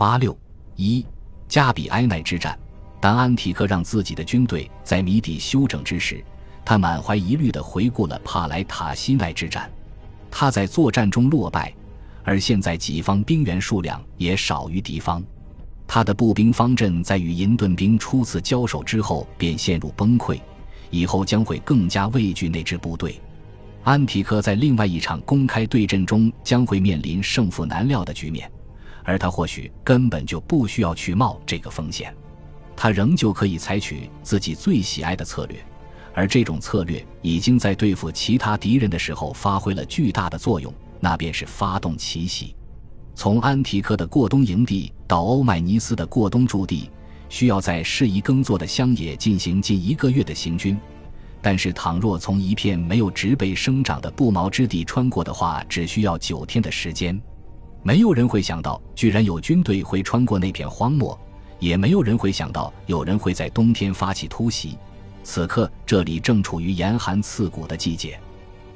[0.00, 0.34] 八六
[0.76, 1.04] 一
[1.46, 2.58] 加比埃奈之战。
[3.02, 6.24] 当安提柯让自己的军队在谜底休整之时，
[6.64, 9.70] 他满怀疑虑地回顾了帕莱塔西奈之战。
[10.30, 11.74] 他在作战中落败，
[12.24, 15.22] 而现在己方兵员数量也少于敌方。
[15.86, 20.40] 他的步兵方阵在与银盾兵初次交手之后便陷入崩溃，
[20.88, 23.20] 以后将会更加畏惧那支部队。
[23.82, 28.50] 安提柯在另外一场公开对阵中将会面临胜负难料的局面，
[29.10, 32.14] 而他或许根本就不需要去冒这个风险。
[32.76, 35.58] 他仍旧可以采取自己最喜爱的策略，
[36.14, 42.54] 而这种策略已经在对付其他敌人的时候发挥了巨大的作用，那便是发动奇袭。
[43.16, 46.88] 从安提柯的过冬营地到欧迈尼斯的过冬驻地，
[47.28, 50.78] 需要在适宜耕作的乡野进行近一个月的行军。
[51.42, 57.20] 但是，倘若从一片没有植被生长的不毛之地穿过的话，只需要九天的时间。
[57.82, 61.18] 没有人会想到，居然有军队会穿过那片荒漠。
[61.58, 64.78] 也没有人会想到有人会在冬天发起突袭。
[65.22, 68.18] 此刻这里正处于严寒刺骨的季节，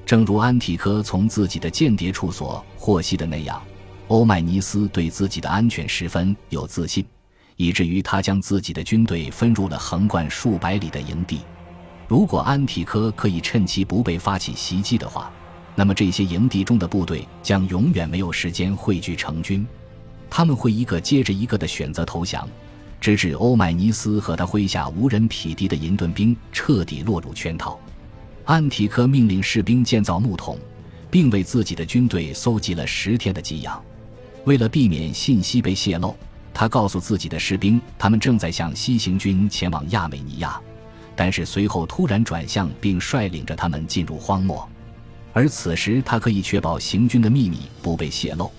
[0.05, 3.63] 正如安提柯从自己的间谍处所获悉的那样，
[4.09, 7.03] 欧迈尼斯对自己的安全十分有自信，
[7.57, 11.41] 以至于他将自己的军队分入了横贯数百里的营地。
[12.07, 15.33] 如果安提柯可以趁其不备发起袭击的话，
[15.75, 19.67] 那么这些营地中的部队将永远没有时间汇聚成军，
[20.31, 22.49] 他们会一个接着一个的选择投降。
[23.01, 27.79] 直至欧迈尼斯和他麾下无人匹敌的银盾兵彻底落入圈套，
[28.47, 30.59] 安提柯命令士兵建造木桶，
[31.11, 33.79] 并为自己的军队搜集了十天的给养。
[34.45, 36.17] 为了避免信息被泄露，
[36.55, 40.59] 他告诉自己的士兵，他们正在向西行军前往亚美尼亚。
[41.15, 44.67] 但是随后突然转向，并率领着他们进入荒漠。
[45.35, 48.51] 而此时，他可以确保行军的秘密不被泄露。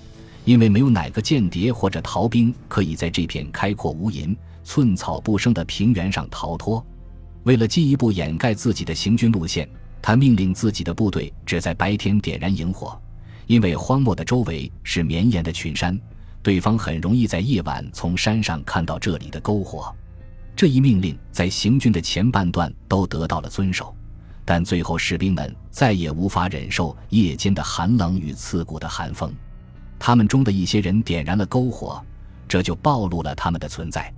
[0.43, 6.85] 因为没有哪个间谍或者逃兵可以在这片开阔无垠、寸草不生的平原上逃脱。
[7.45, 9.67] 为了进一步掩盖自己的行军路线，
[10.03, 12.95] 他命令自己的部队只在白天点燃营火，
[13.47, 15.99] 因为荒漠的周围是绵延的群山，
[16.43, 19.91] 对方很容易在夜晚从山上看到这里的篝火。
[20.55, 23.95] 这一命令在行军的前半段都得到了遵守，
[24.45, 29.33] 但最后士兵们再也无法忍受夜间的寒冷与刺骨的寒风。
[29.97, 31.99] 他们中的一些人点燃了篝火，
[32.47, 34.13] 这就暴露了他们的存在。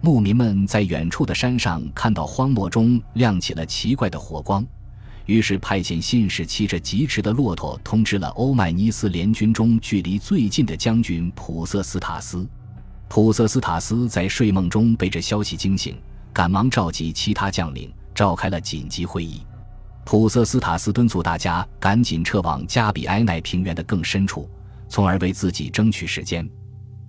[0.00, 4.64] 牧民们在远处的山上看到荒漠中亮起了奇怪的火光，
[5.24, 12.48] 于是派遣信使骑着疾驰的骆驼通知了欧迈尼斯联军中距离最近的将军普瑟斯塔斯。
[13.08, 15.96] 普瑟斯塔斯在睡梦中被这消息惊醒，
[16.32, 19.42] 赶忙召集其他将领召开了紧急会议。
[20.06, 24.48] 普瑟斯塔斯敦促大家赶紧撤往加比埃奈平原的更深处。
[24.88, 26.48] 从而为自己争取时间。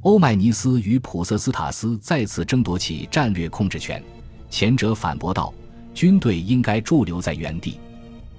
[0.01, 4.03] 欧迈尼斯与普瑟斯塔斯再次争夺起战略控制权，
[4.49, 5.53] 前者反驳道
[5.93, 7.79] ：“军队应该驻留在原地。”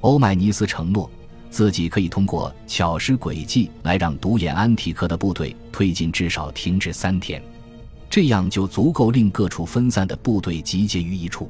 [0.02, 1.08] 欧迈尼斯承诺
[1.50, 7.40] 自己可以通过巧施诡计来让独眼安提克的部队推进至少停滞三天，
[8.10, 11.48] 这样就足够令各处分散的部队集结于一处。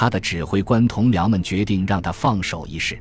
[0.00, 2.98] 他的指挥官同僚们决定让他放手一试。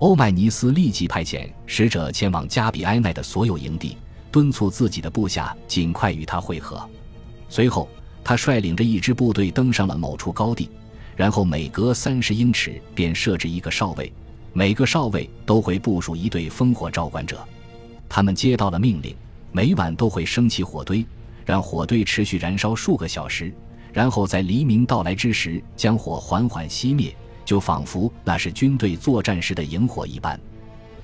[0.00, 3.96] 欧迈尼斯立即派遣使者前往加比埃奈的所有营地，
[4.30, 6.86] 敦促自己的部下尽快与他会合。
[7.48, 7.88] 随后，
[8.22, 10.68] 他率领着一支部队登上了某处高地，
[11.16, 14.12] 然后每隔三十英尺便设置一个哨位，
[14.52, 17.42] 每个哨位都会部署一队烽火照管者。
[18.10, 19.16] 他们接到了命令，
[19.52, 21.02] 每晚都会升起火堆，
[21.46, 23.50] 让火堆持续燃烧数个小时，
[23.96, 27.16] 然后在黎明到来之时将火缓缓熄灭。
[27.46, 30.38] 就仿佛那是军队作战时的萤火一般。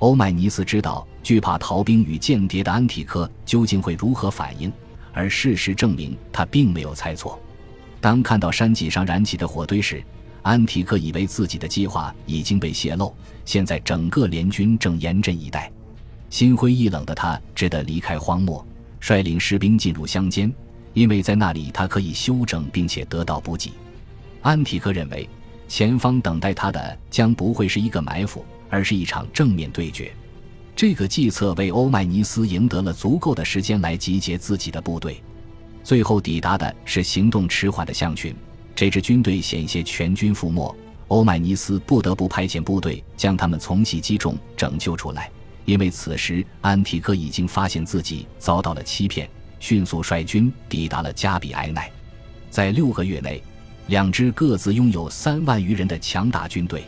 [0.01, 4.71] 欧迈尼斯知道惧怕逃兵与间谍的安提柯究竟会如何反应，
[5.13, 7.41] 而事实证明他并没有猜错。
[8.01, 10.03] 当看到山脊上燃起的火堆时，
[10.43, 13.15] 安提克以为自己的计划已经被泄露。
[13.45, 15.71] 现在整个联军正严阵以待，
[16.29, 18.67] 心灰意冷的他只得离开荒漠，
[18.99, 20.53] 率领士兵进入乡间，
[20.95, 23.73] 因为在那里他可以休整并且得到补给。
[24.43, 25.29] 安提克认为。
[25.69, 30.13] 前方等待他的将不会是一个埋伏，而是一场正面对决。
[30.77, 35.23] 这个计策为欧迈尼斯赢得了足够的时间来集结自己的部队。
[35.83, 38.37] 最后抵达的是行动迟缓的象群，
[38.75, 40.77] 这支军队险些全军覆没。
[41.09, 45.31] 欧迈尼斯不得不派遣部队将他们从袭击中拯救出来，
[45.65, 49.27] 因为此时安提克已经发现自己遭到了欺骗，
[49.63, 51.91] 迅速率军抵达了加比埃奈。
[52.51, 53.43] 在六个月内。
[53.89, 56.85] 两支各自拥有三万余人的强大军队，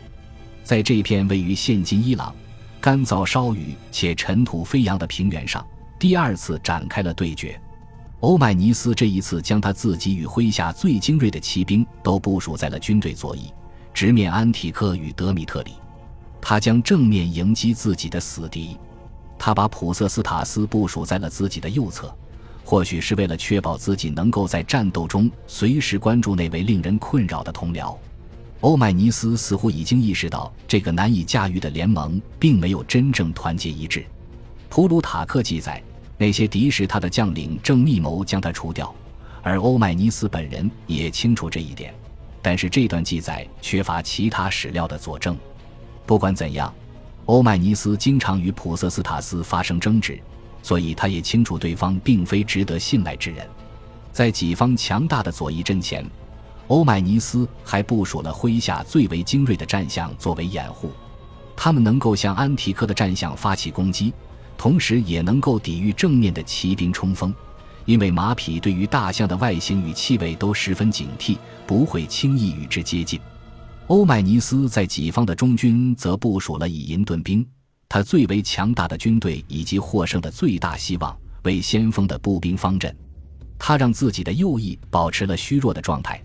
[0.63, 2.33] 在这片位于现今伊朗、
[2.81, 5.67] 干燥、烧雨且尘土飞扬的平原上，
[5.99, 7.61] 第二次展开了对决。
[8.21, 13.53] 欧迈尼斯这一次将他自己与麾下最精锐的骑兵都部署在了军队左翼，
[13.93, 15.73] 直面安提柯与德米特里。
[16.41, 18.79] 他将正面迎击自己的死敌。
[19.37, 22.17] 他把普瑟斯塔斯部署在了自己的右侧，
[22.65, 27.95] 或许是为了确保自己能够在战斗中随时关注那位令人困扰的同僚。
[28.61, 34.05] 欧迈尼斯似乎已经意识到，这个难以驾驭的联盟并没有真正团结一致。
[34.71, 35.83] 普鲁塔克记载，
[36.17, 38.93] 那些敌视他的将领正密谋将他除掉，
[39.43, 41.95] 而欧迈尼斯本人也清楚这一点。
[42.41, 45.37] 但是这段记载缺乏其他史料的佐证。
[46.07, 46.73] 不管怎样。
[47.27, 50.21] 欧迈尼斯经常与普瑟斯塔斯发生争执，
[50.65, 53.47] 所以他也清楚对方并非值得信赖之人。
[54.11, 56.03] 在己方强大的左翼阵前，
[56.69, 60.91] 欧迈尼斯还部署了麾下最为精锐的战象作为掩护，
[61.55, 64.15] 他们能够向安提柯的战象发起攻击，
[64.57, 67.35] 同时也能够抵御正面的骑兵冲锋，
[67.85, 73.21] 因为马匹对于大象的外形与气味都十分警惕，不会轻易与之接近。
[73.89, 77.47] 欧迈尼斯在己方的中军则部署了以银盾兵，
[77.95, 82.93] 他最为强大的军队以及获胜的最大希望为先锋的步兵方阵。
[83.57, 86.21] 他让自己的右翼保持了虚弱的状态，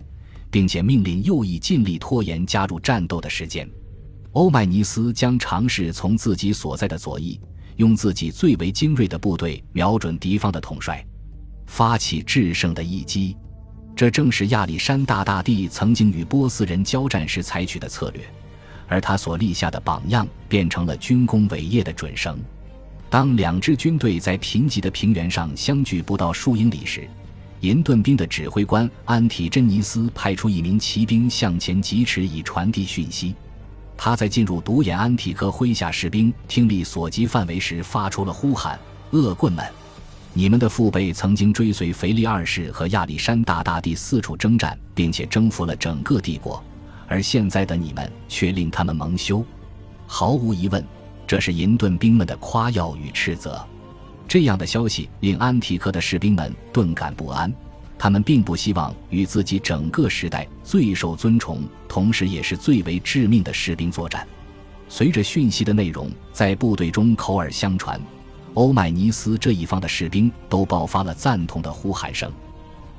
[0.50, 3.70] 并且命令右翼尽力拖延加入战斗的时间。
[4.32, 7.40] 欧迈尼斯将尝试从自己所在的左翼，
[7.76, 11.06] 用自己最为精锐的部队瞄准敌方的统帅，
[11.68, 13.36] 发起制胜的一击。
[13.94, 18.24] 这正是亚历山大大帝曾经与波斯人交战时采取的策略，
[18.90, 22.38] 而他所立下的榜样变成了军功伟业的准绳。
[23.08, 27.08] 当两支军队在贫瘠的平原上相距不到数英里时，
[27.60, 33.34] 银盾兵的指挥官安提真尼斯派出一名骑兵向前疾驰，以传递讯息。
[33.96, 38.78] 他在进入独眼安提柯麾下士兵听力所及范围时，发出了呼喊
[39.12, 39.64] ：“恶棍们！”
[40.32, 46.62] 你们的父辈曾经追随腓力二世和亚历山大大帝四处征战，并且征服了整个帝国，
[47.10, 49.44] 而现在的你们却令他们蒙羞。
[50.06, 50.82] 毫无疑问，
[51.26, 53.60] 这是银盾兵们的夸耀与斥责。
[54.28, 57.52] 这样的消息令安提克的士兵们顿感不安，
[57.98, 64.24] 他们并不希望与自己整个时代最受尊崇，同时也是最为致命的士兵作战。
[64.88, 68.00] 随着讯息的内容在部队中口耳相传。
[68.54, 72.32] 欧迈尼斯这一方的士兵都爆发了赞同的呼喊声。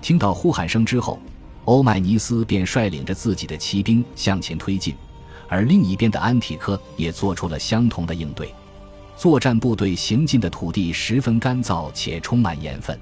[0.02, 1.19] 听到呼喊声之后，
[1.66, 4.96] 欧迈尼斯便率领着自己的骑兵向前推进，
[5.48, 8.54] 而另一边的安提柯也做出了相同的应对。
[9.16, 13.00] 作战部队行进的土地十分干燥且充满盐分，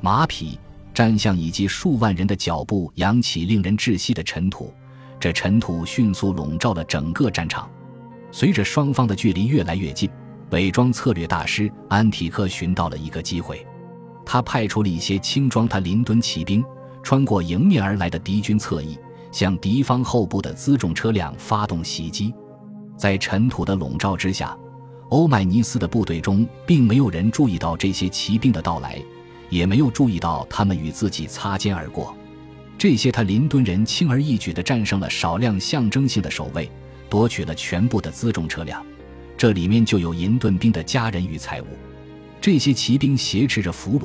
[0.00, 0.58] 马匹、
[0.94, 4.72] 战象以及数万人的脚步扬起令人窒息的尘土，
[5.18, 7.68] 这尘土迅速笼罩了整个战场。
[8.30, 10.08] 随着双方的距离越来越近。
[10.50, 13.66] 伪装策略大师安提柯寻到了一个机会，
[14.24, 16.64] 他派出了一些轻装他林敦骑兵，
[17.08, 18.94] 穿过迎面而来的敌军侧翼，
[19.32, 22.34] 向敌方后部的辎重车辆发动袭击。
[22.98, 24.54] 在尘土的笼罩之下，
[25.08, 29.02] 欧迈尼斯的部队中并没有人注意到这些骑兵的到来，
[29.48, 32.14] 也没有注意到他们与自己擦肩而过。
[32.76, 36.70] 这些他林敦人轻而易举地战胜了少量象征性的守卫，
[37.08, 38.84] 夺取了全部的辎重车辆。
[39.34, 41.66] 这里面就有银盾兵的家人与财物。
[42.38, 44.04] 这些骑兵挟持着俘虏，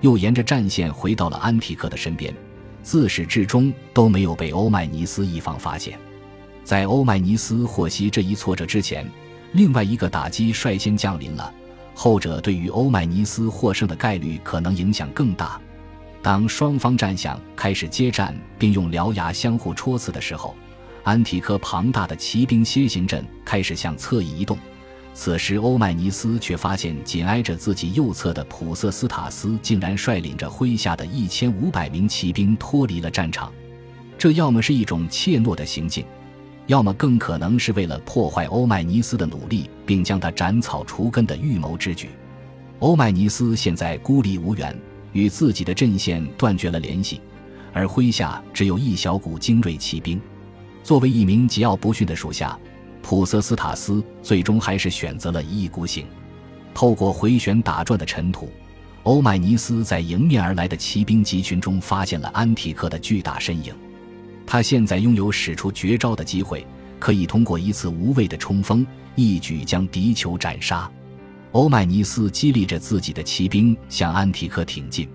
[0.00, 2.34] 又沿着战线回到了安提克的身边，
[2.82, 5.98] 自始至终都没有被欧迈尼斯一方发现。
[6.64, 9.06] 在欧迈尼斯获悉这一挫折之前，
[9.52, 11.52] 另外一个打击率先降临了，
[11.94, 15.60] 后者对于欧迈尼斯获胜的概率可能影响更大。
[16.22, 20.54] 当双方战象开始接战，并用獠牙相互戳刺的时候，
[21.02, 24.56] 安提柯庞大的骑兵楔形阵开始向侧翼移动。
[25.12, 33.52] 此时，欧迈尼斯却发现，紧挨着自己右侧的普瑟斯塔斯竟然率领着麾下的一千五百名骑兵脱离了战场。
[34.16, 36.06] 这要么是一种怯懦的行径，
[36.68, 42.10] 要么更可能是为了破坏欧迈尼斯的努力，并将他斩草除根的预谋之举。
[42.78, 44.74] 欧迈尼斯现在孤立无援，
[45.12, 47.20] 与自己的阵线断绝了联系，
[47.74, 50.18] 而麾下只有一小股精锐骑兵。
[50.82, 52.58] 作为一名桀骜不驯的属下。
[53.02, 56.06] 普瑟斯塔斯最终还是选择了一意孤行。
[56.72, 58.48] 透过回旋打转的尘土，
[59.02, 63.74] 欧迈尼斯在迎面而来的骑兵集群中发现了安提克的巨大身影。
[64.46, 66.66] 他现在拥有使出绝招的机会，
[66.98, 70.90] 可以通过一次无谓的冲锋，一举将敌酋斩杀。
[71.52, 75.08] 欧迈尼斯激励着自己的骑兵向安提克挺进，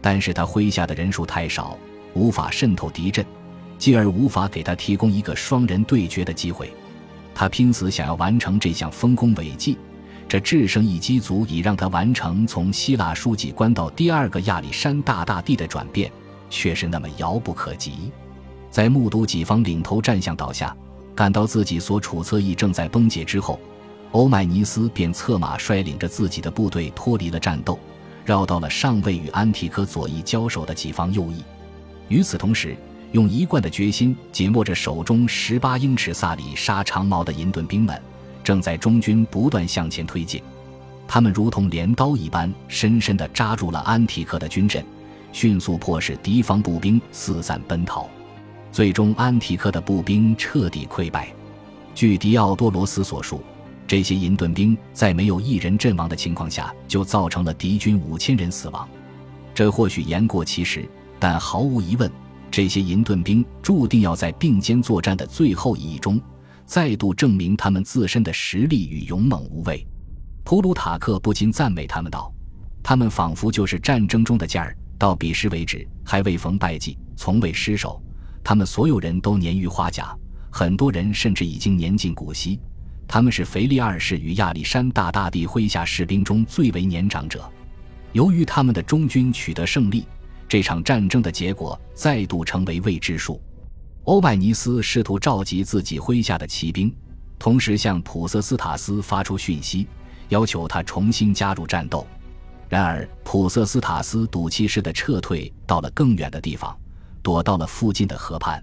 [0.00, 1.76] 但是他麾下的人数太少，
[2.14, 3.24] 无法渗透敌阵，
[3.78, 6.72] 继而无法给他提供一个双人对决的机会。
[7.34, 9.76] 他拼死想要完成这项丰功伟绩，
[10.28, 16.10] 这制胜一机足以让他完成从希腊书记官到第二个亚历山大大帝的转变，
[16.48, 18.12] 却是那么遥不可及。
[18.70, 20.74] 在目睹己方领头战象倒下，
[21.14, 23.58] 感到自己所处侧翼正在崩解之后，
[24.12, 27.78] 欧迈尼斯便策马率领着自己的部队脱离了战斗，
[28.24, 31.42] 绕到了尚未与安提柯左翼交手的己方右翼。
[32.08, 32.76] 与此同时，
[33.14, 38.02] 用一贯的决心紧握着手中十八英尺萨里沙长矛的银盾兵们，
[38.42, 40.42] 正在中军不断向前推进。
[41.06, 44.84] 他们如同镰刀一般，深深地扎入了安提克的军阵，
[45.30, 48.10] 迅速迫使敌方步兵四散奔逃。
[48.72, 51.32] 最终，安提克的步兵彻底溃败。
[51.94, 53.40] 据迪奥多罗斯所述，
[53.86, 58.88] 这些银盾兵在没有一人阵亡的情况下，就造成了敌军五千人死亡。
[59.54, 60.84] 这或许言过其实，
[61.20, 62.10] 但毫无疑问，
[62.56, 66.20] 这些银盾兵注定要在并肩作战的最后一役中，
[66.64, 69.84] 再度证明他们自身的实力与勇猛无畏。
[70.44, 72.32] 普鲁塔克不禁赞美他们道
[72.80, 78.00] ：“他们仿佛就是战争中的剑儿，到彼时为止还未逢败绩，从未失手。”
[78.44, 80.16] 他们所有人都年逾花甲，
[80.48, 82.60] 很多人甚至已经年近古稀。
[83.08, 87.50] 他们是腓力二世与亚历山大大帝麾下士兵中最为年长者。
[88.12, 90.06] 由于他们的中军取得胜利，
[90.48, 93.40] 这场战争的结果再度成为未知数。
[94.04, 96.94] 欧迈尼斯试图召集自己麾下的骑兵，
[97.38, 99.86] 同时向普瑟斯塔斯发出讯息，
[100.28, 102.06] 要求他重新加入战斗。
[102.68, 106.76] 然而，普瑟斯塔斯赌气似的撤退到了更远的地方。
[107.22, 108.62] 躲到了附近的河畔。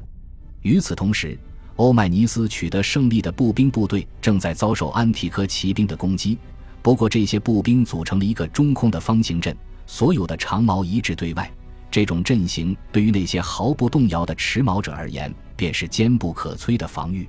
[0.62, 1.36] 与此同时，
[1.78, 6.38] 欧迈尼斯取得胜利的步兵部队正在遭受安提柯骑兵的攻击。
[6.84, 9.58] 不过，这些步兵组成了一个中空的方形阵，
[9.88, 11.52] 所有的长矛一致对外。
[11.92, 17.28] 这种阵型对于那些毫不动摇的持矛者而言，便是坚不可摧的防御。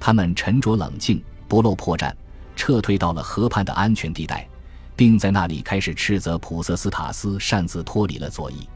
[0.00, 2.10] 他们沉着冷静，不露破绽，
[2.56, 4.48] 撤退到了河畔的安全地带，
[4.96, 8.66] 并在那里开始斥责普瑟斯塔斯擅自脱离了左翼。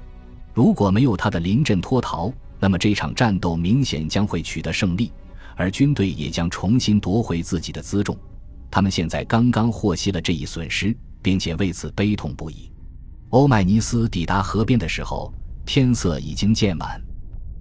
[0.53, 5.11] 如果没有他的临阵脱逃，那么这场战斗明显将会取得胜利，
[5.57, 8.15] 而军队也将重新夺回自己的辎重。
[8.71, 12.71] 他们现在刚刚获悉了这一损失，并且为此悲痛不已。
[13.35, 15.35] 欧迈尼斯抵达河边的时候，
[15.67, 17.03] 天色已经渐晚。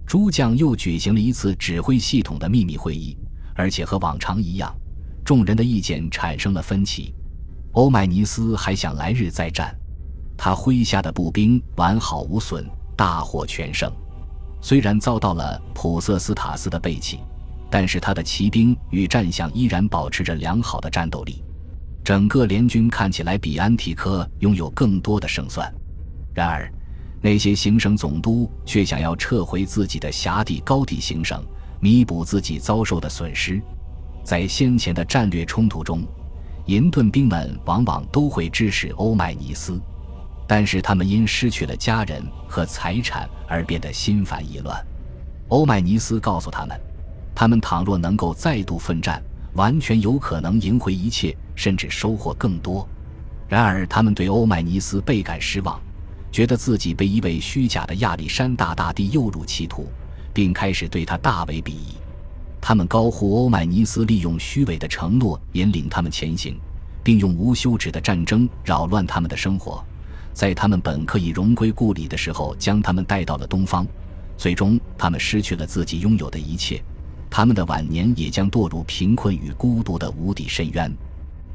[0.06, 3.18] 诸将又举行了一次指挥系统的秘密会议，
[3.56, 4.72] 而且和往常一样，
[5.24, 7.12] 众人的意见产生了分歧。
[7.72, 9.76] 欧迈尼斯还想来日再战，
[10.36, 12.64] 他麾下的步兵完好无损。
[12.96, 13.92] 大获全胜，
[14.60, 17.18] 虽然遭到了普瑟斯塔斯的背弃，
[17.68, 21.42] 但是他的骑兵与战象依然保持着良好的战斗力。
[22.04, 25.72] 整个联军看起来比安提柯拥有更多的胜算。
[26.34, 26.70] 然而，
[27.22, 31.42] 那些行省总督却想要撤回自己的辖地高地行省，
[31.80, 33.58] 弥补自己遭受的损失。
[34.22, 36.02] 在先前的战略冲突中，
[36.66, 39.80] 银盾兵们往往都会支持欧迈尼斯。
[40.46, 44.78] 但是他们因失去了家人和财产而变得心烦意乱。
[45.48, 46.78] 欧迈尼斯告诉他们，
[47.34, 49.22] 他们倘若能够再度奋战，
[49.54, 52.88] 完全有可能赢回一切，甚至收获更多。
[53.48, 55.80] 然而，他们对欧迈尼斯倍感失望，
[56.32, 59.88] 觉得自己被一位虚假的亚历山大大帝诱入歧途，
[60.32, 61.94] 并开始对他大为鄙夷。
[62.60, 66.58] 他们高呼欧迈尼斯利用虚伪的承诺引领他们前行，
[67.02, 69.84] 并用无休止的战争扰乱他们的生活。
[70.32, 73.86] 在他们本可以荣归故里的时候，将他们带到了东方，
[74.36, 76.82] 最终他们失去了自己拥有的一切，
[77.36, 80.96] 他们的晚年也将堕入贫困与孤独的无底深渊。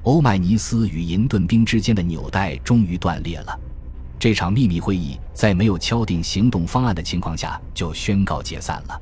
[0.03, 3.57] 欧迈尼斯与银盾兵之间的纽带终于断裂了。
[4.19, 9.01] 这场秘密会议在没有敲定行动方案的情况下就宣告解散了。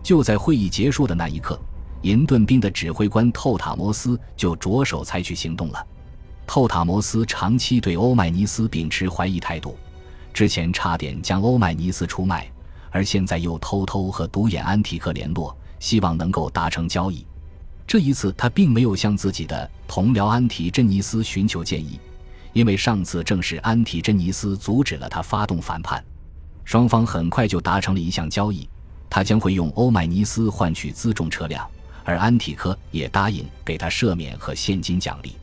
[0.00, 1.60] 就在会议结束的那一刻，
[2.02, 5.86] 银盾兵的指挥官透塔摩斯就着手采取行动了。
[6.46, 9.76] 透塔摩斯长期对欧迈尼斯秉持怀疑态度，
[10.32, 12.48] 之前差点将欧迈尼斯出卖，
[12.92, 17.26] 而现在又偷偷和独眼安提克联络，希望能够达成交易。
[17.88, 21.98] 这一次，他并没有向自己的同僚安提珍尼斯寻求建议，
[22.52, 26.02] 因为上次正是安提珍尼斯阻止了他发动反叛。
[26.64, 28.68] 双方很快就达成了一项交易，
[29.10, 31.68] 他将会用欧迈尼斯换取辎重车辆，
[32.04, 35.34] 而安提科也答应给他赦免和现金奖励。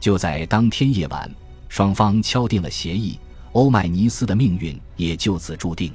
[0.00, 1.30] 就在当天夜晚，
[1.68, 3.18] 双方敲定了协议，
[3.52, 5.92] 欧迈尼斯的命运也就此注定。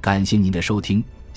[0.00, 1.02] 感谢您的收听，